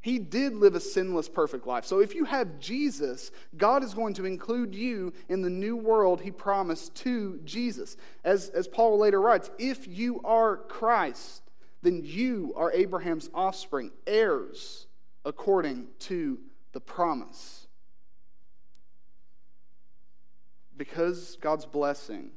[0.05, 1.87] He did live a sinless, perfect life.
[1.87, 6.21] So if you have Jesus, God is going to include you in the new world
[6.21, 7.97] he promised to Jesus.
[8.23, 11.44] As, as Paul later writes, if you are Christ,
[11.85, 14.87] then you are Abraham's offspring, heirs
[15.25, 16.39] according to
[16.73, 17.67] the promise.
[20.77, 22.31] Because God's blessing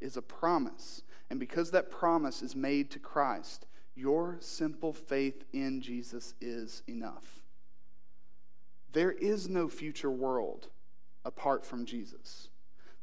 [0.00, 3.66] is a promise, and because that promise is made to Christ,
[3.96, 7.40] your simple faith in Jesus is enough.
[8.92, 10.68] There is no future world
[11.24, 12.48] apart from Jesus.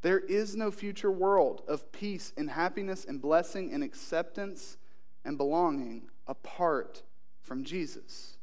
[0.02, 4.78] There is no future world of peace and happiness and blessing and acceptance
[5.26, 7.04] and belonging apart
[7.42, 8.38] from Jesus.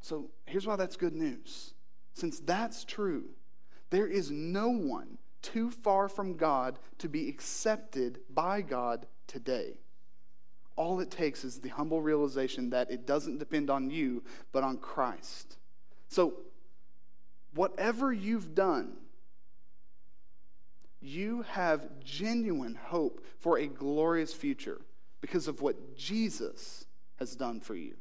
[0.00, 1.74] So here's why that's good news.
[2.14, 3.24] Since that's true,
[3.90, 9.78] there is no one too far from God to be accepted by God today.
[10.76, 14.78] All it takes is the humble realization that it doesn't depend on you, but on
[14.78, 15.56] Christ.
[16.08, 16.34] So,
[17.54, 18.94] whatever you've done,
[21.00, 24.80] you have genuine hope for a glorious future
[25.24, 26.84] because of what Jesus
[27.18, 27.94] has done for you.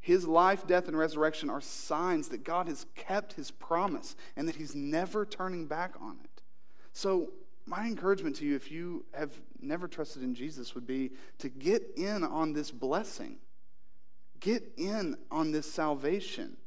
[0.00, 4.56] His life, death, and resurrection are signs that God has kept his promise and that
[4.56, 6.42] he's never turning back on it.
[6.92, 7.30] So,
[7.64, 9.32] my encouragement to you, if you have
[9.62, 13.38] never trusted in Jesus, would be to get in on this blessing,
[14.40, 16.58] get in on this salvation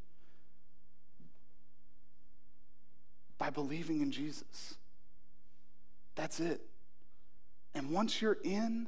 [3.38, 4.74] by believing in Jesus.
[6.16, 6.62] That's it.
[7.76, 8.88] And once you're in,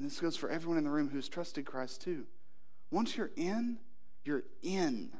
[0.00, 2.24] and this goes for everyone in the room who's trusted Christ too,
[2.90, 3.76] once you're in,
[4.24, 5.10] you're in.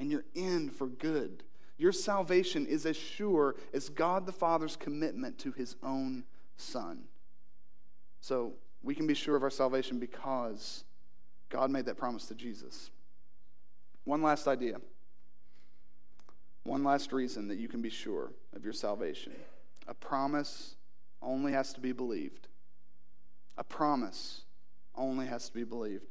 [0.00, 1.44] And you're in for good.
[1.78, 6.24] Your salvation is as sure as God the Father's commitment to his own
[6.56, 7.04] Son.
[8.20, 10.82] So we can be sure of our salvation because
[11.48, 12.90] God made that promise to Jesus.
[14.02, 14.78] One last idea.
[16.64, 19.34] One last reason that you can be sure of your salvation.
[19.86, 20.74] A promise
[21.22, 22.48] only has to be believed.
[23.56, 24.42] A promise
[24.94, 26.06] only has to be believed.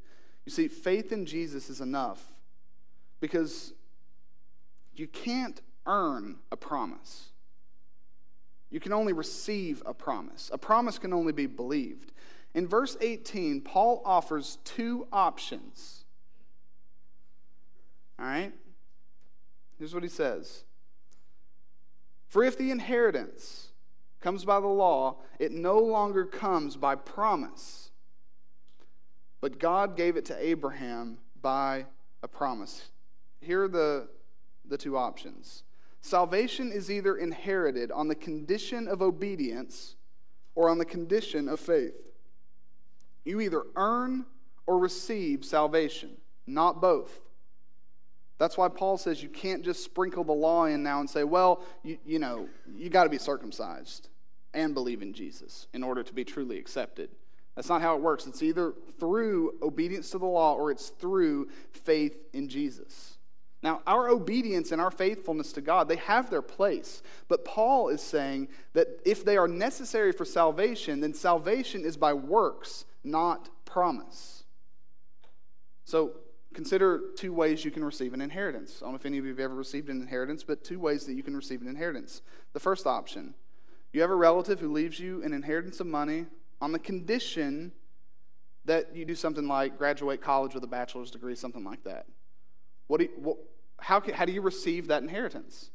[0.45, 2.21] You see, faith in Jesus is enough
[3.19, 3.73] because
[4.95, 7.29] you can't earn a promise.
[8.69, 10.49] You can only receive a promise.
[10.53, 12.11] A promise can only be believed.
[12.53, 16.05] In verse 18, Paul offers two options.
[18.19, 18.53] All right?
[19.77, 20.63] Here's what he says
[22.27, 23.72] For if the inheritance
[24.23, 27.91] comes by the law, it no longer comes by promise.
[29.41, 31.85] But God gave it to Abraham by
[32.23, 32.89] a promise.
[33.41, 34.07] Here are the
[34.65, 35.63] the two options.
[35.99, 39.95] Salvation is either inherited on the condition of obedience
[40.55, 41.93] or on the condition of faith.
[43.25, 44.25] You either earn
[44.65, 46.11] or receive salvation,
[46.47, 47.19] not both.
[48.37, 51.61] That's why Paul says you can't just sprinkle the law in now and say, well,
[51.83, 54.09] you, you know, you got to be circumcised
[54.53, 57.09] and believe in Jesus in order to be truly accepted.
[57.55, 58.25] That's not how it works.
[58.25, 63.17] It's either through obedience to the law or it's through faith in Jesus.
[63.61, 67.01] Now, our obedience and our faithfulness to God, they have their place.
[67.29, 72.13] But Paul is saying that if they are necessary for salvation, then salvation is by
[72.13, 74.43] works, not promise.
[75.85, 76.11] So,
[76.53, 78.79] consider two ways you can receive an inheritance.
[78.81, 81.05] I don't know if any of you have ever received an inheritance, but two ways
[81.05, 82.21] that you can receive an inheritance.
[82.51, 83.33] The first option
[83.93, 86.25] you have a relative who leaves you an inheritance of money
[86.59, 87.71] on the condition
[88.65, 92.07] that you do something like graduate college with a bachelor's degree, something like that.
[92.87, 93.37] What do you, what,
[93.79, 95.69] how, can, how do you receive that inheritance?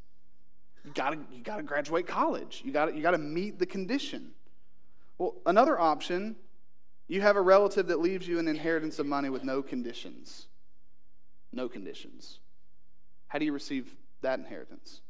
[0.85, 2.63] You gotta, you gotta graduate college.
[2.65, 4.33] You gotta, you gotta meet the condition.
[5.19, 6.37] Well, another option
[7.09, 10.47] You have a relative that leaves you an inheritance of money with no conditions.
[11.53, 12.39] No conditions.
[13.29, 15.01] How do you receive that inheritance?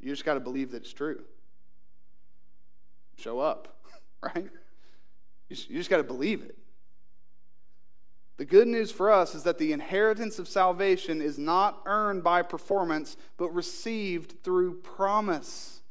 [0.00, 1.24] You just got to believe that it's true.
[3.16, 3.76] Show up,
[4.22, 4.48] right?
[5.48, 6.56] You just got to believe it.
[8.36, 12.42] The good news for us is that the inheritance of salvation is not earned by
[12.42, 15.82] performance, but received through promise.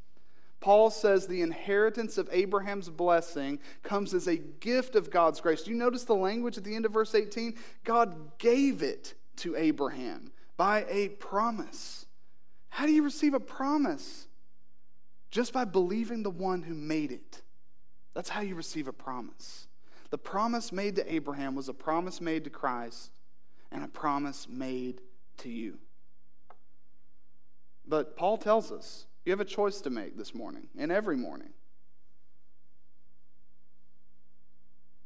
[0.59, 5.63] Paul says the inheritance of Abraham's blessing comes as a gift of God's grace.
[5.63, 7.55] Do you notice the language at the end of verse 18?
[7.83, 12.05] God gave it to Abraham by a promise.
[12.69, 14.27] How do you receive a promise?
[15.33, 17.41] Just by believing the one who made it.
[18.13, 19.67] That's how you receive a promise.
[20.11, 23.09] The promise made to Abraham was a promise made to Christ
[23.71, 25.01] and a promise made
[25.37, 25.79] to you.
[27.87, 31.49] But Paul tells us you have a choice to make this morning and every morning.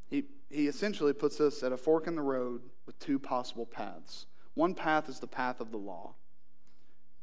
[0.09, 4.25] He, he essentially puts us at a fork in the road with two possible paths.
[4.55, 6.15] One path is the path of the law.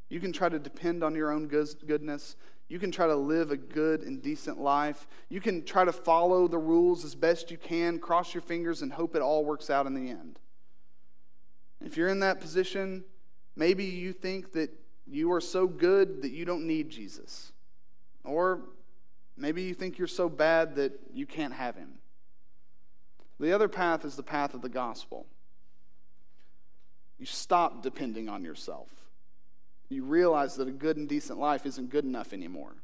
[0.09, 2.37] You can try to depend on your own goodness.
[2.69, 5.07] You can try to live a good and decent life.
[5.29, 8.93] You can try to follow the rules as best you can, cross your fingers, and
[8.93, 10.39] hope it all works out in the end.
[11.85, 13.05] If you're in that position,
[13.55, 14.71] maybe you think that
[15.07, 17.53] you are so good that you don't need Jesus.
[18.25, 18.63] Or
[19.37, 21.99] maybe you think you're so bad that you can't have him.
[23.39, 25.27] The other path is the path of the gospel.
[27.19, 28.89] You stop depending on yourself
[29.89, 32.77] you realize that a good and decent life isn't good enough anymore.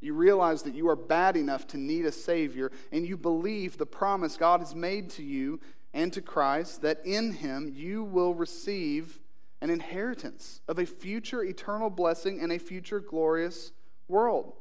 [0.00, 3.86] You realize that you are bad enough to need a Savior, and you believe the
[3.86, 5.60] promise God has made to you
[5.92, 9.20] and to Christ that in Him you will receive
[9.60, 13.72] an inheritance of a future eternal blessing and a future glorious
[14.06, 14.52] world.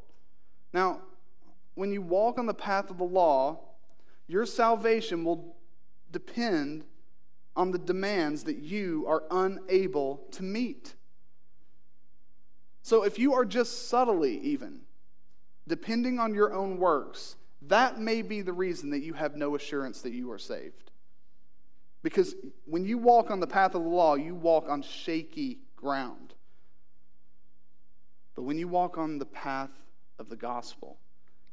[0.73, 1.01] Now,
[1.75, 3.59] when you walk on the path of the law,
[4.27, 5.55] your salvation will
[6.11, 6.83] depend
[7.55, 10.95] on the demands that you are unable to meet.
[12.87, 14.79] So if you are just subtly, even,
[15.67, 20.03] depending on your own works, that may be the reason that you have no assurance
[20.03, 20.91] that you are saved.
[22.01, 22.33] Because
[22.63, 26.33] when you walk on the path of the law, you walk on shaky ground.
[28.35, 29.71] But when you walk on the path
[30.17, 30.95] of the gospel,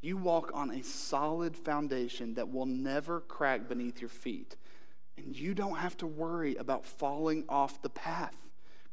[0.02, 4.54] you walk on a solid foundation that will never crack beneath your feet.
[5.16, 8.36] And you don't have to worry about falling off the path.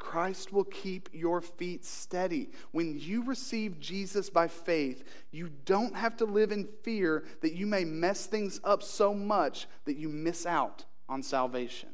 [0.02, 2.50] Christ will keep your feet steady.
[2.72, 7.68] When you receive Jesus by faith, you don't have to live in fear that you
[7.68, 11.90] may mess things up so much that you miss out on salvation.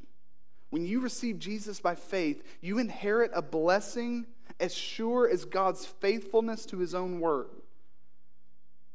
[0.69, 4.25] When you receive Jesus by faith, you inherit a blessing
[4.57, 7.49] as sure as God's faithfulness to his own word.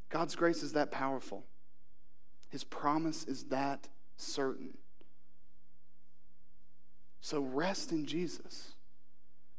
[0.09, 1.45] God's grace is that powerful,
[2.49, 4.79] his promise is that certain.
[7.21, 8.72] So rest in Jesus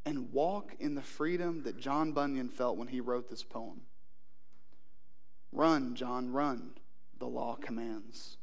[0.05, 3.81] and walk in the freedom that John Bunyan felt when he wrote this poem.
[5.51, 6.71] Run, John, run,
[7.19, 8.37] the law commands,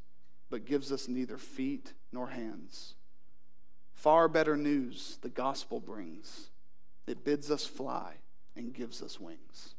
[0.48, 2.94] but gives us neither feet nor hands.
[3.92, 6.50] Far better news the gospel brings.
[7.06, 8.14] It bids us fly
[8.56, 9.74] and gives us wings.